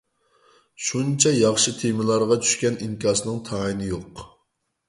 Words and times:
شۇنچە 0.85 1.33
ياخشى 1.35 1.75
تېمىلارغا 1.83 2.39
چۈشكەن 2.47 2.81
ئىنكاسنىڭ 2.87 3.39
تايىنى 3.51 3.95
يوق. 3.95 4.27